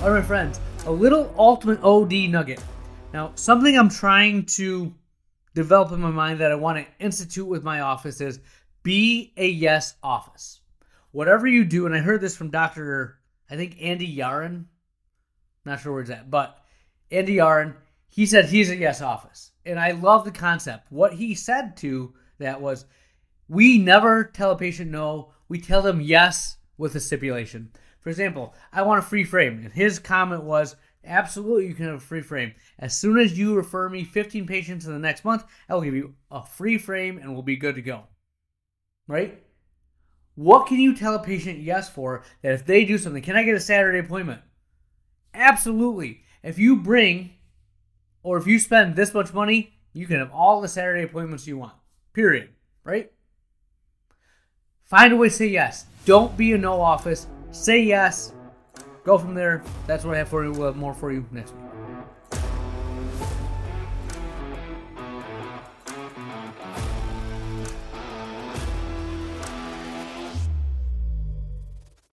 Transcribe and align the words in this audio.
All 0.00 0.12
right, 0.12 0.20
my 0.20 0.24
friends, 0.24 0.60
a 0.86 0.92
little 0.92 1.34
ultimate 1.36 1.82
OD 1.82 2.30
nugget. 2.30 2.62
Now, 3.12 3.32
something 3.34 3.76
I'm 3.76 3.88
trying 3.88 4.46
to 4.46 4.94
develop 5.56 5.90
in 5.90 6.00
my 6.00 6.10
mind 6.10 6.38
that 6.38 6.52
I 6.52 6.54
want 6.54 6.78
to 6.78 7.04
institute 7.04 7.48
with 7.48 7.64
my 7.64 7.80
office 7.80 8.20
is 8.20 8.38
be 8.84 9.32
a 9.36 9.48
yes 9.48 9.96
office. 10.00 10.60
Whatever 11.10 11.48
you 11.48 11.64
do, 11.64 11.84
and 11.84 11.96
I 11.96 11.98
heard 11.98 12.20
this 12.20 12.36
from 12.36 12.52
Dr. 12.52 13.18
I 13.50 13.56
think 13.56 13.76
Andy 13.80 14.16
Yaron. 14.16 14.66
Not 15.64 15.80
sure 15.80 15.92
where 15.92 16.02
it's 16.02 16.10
at, 16.12 16.30
but 16.30 16.56
Andy 17.10 17.34
Yaron, 17.34 17.74
he 18.08 18.24
said 18.24 18.44
he's 18.44 18.70
a 18.70 18.76
yes 18.76 19.02
office. 19.02 19.50
And 19.66 19.80
I 19.80 19.90
love 19.90 20.24
the 20.24 20.30
concept. 20.30 20.92
What 20.92 21.14
he 21.14 21.34
said 21.34 21.76
to 21.78 22.14
that 22.38 22.60
was 22.60 22.84
we 23.48 23.78
never 23.78 24.22
tell 24.22 24.52
a 24.52 24.56
patient 24.56 24.92
no, 24.92 25.32
we 25.48 25.60
tell 25.60 25.82
them 25.82 26.00
yes 26.00 26.56
with 26.76 26.94
a 26.94 27.00
stipulation. 27.00 27.72
For 28.08 28.12
example, 28.12 28.54
I 28.72 28.80
want 28.80 29.00
a 29.00 29.06
free 29.06 29.24
frame. 29.24 29.60
And 29.62 29.70
his 29.70 29.98
comment 29.98 30.42
was, 30.42 30.76
absolutely, 31.04 31.66
you 31.66 31.74
can 31.74 31.84
have 31.84 31.96
a 31.96 32.00
free 32.00 32.22
frame. 32.22 32.54
As 32.78 32.96
soon 32.96 33.18
as 33.18 33.38
you 33.38 33.54
refer 33.54 33.90
me 33.90 34.02
15 34.02 34.46
patients 34.46 34.86
in 34.86 34.94
the 34.94 34.98
next 34.98 35.26
month, 35.26 35.44
I 35.68 35.74
will 35.74 35.82
give 35.82 35.92
you 35.92 36.14
a 36.30 36.42
free 36.42 36.78
frame 36.78 37.18
and 37.18 37.34
we'll 37.34 37.42
be 37.42 37.56
good 37.56 37.74
to 37.74 37.82
go. 37.82 38.04
Right? 39.08 39.44
What 40.36 40.68
can 40.68 40.80
you 40.80 40.96
tell 40.96 41.16
a 41.16 41.22
patient 41.22 41.58
yes 41.58 41.90
for 41.90 42.22
that 42.40 42.54
if 42.54 42.64
they 42.64 42.86
do 42.86 42.96
something, 42.96 43.22
can 43.22 43.36
I 43.36 43.42
get 43.42 43.56
a 43.56 43.60
Saturday 43.60 43.98
appointment? 43.98 44.40
Absolutely. 45.34 46.22
If 46.42 46.58
you 46.58 46.76
bring 46.76 47.32
or 48.22 48.38
if 48.38 48.46
you 48.46 48.58
spend 48.58 48.96
this 48.96 49.12
much 49.12 49.34
money, 49.34 49.74
you 49.92 50.06
can 50.06 50.18
have 50.18 50.32
all 50.32 50.62
the 50.62 50.68
Saturday 50.68 51.02
appointments 51.02 51.46
you 51.46 51.58
want. 51.58 51.74
Period. 52.14 52.48
Right? 52.84 53.12
Find 54.84 55.12
a 55.12 55.16
way 55.16 55.28
to 55.28 55.34
say 55.34 55.48
yes. 55.48 55.84
Don't 56.06 56.38
be 56.38 56.54
a 56.54 56.56
no 56.56 56.80
office. 56.80 57.26
Say 57.50 57.80
yes. 57.80 58.34
Go 59.04 59.18
from 59.18 59.34
there. 59.34 59.62
That's 59.86 60.04
what 60.04 60.14
I 60.14 60.18
have 60.18 60.28
for 60.28 60.44
you. 60.44 60.62
Have 60.62 60.76
more 60.76 60.94
for 60.94 61.12
you 61.12 61.26
next 61.32 61.54
week. 61.54 61.67